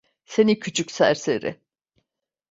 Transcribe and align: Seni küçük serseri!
Seni 0.25 0.59
küçük 0.59 0.91
serseri! 0.91 1.59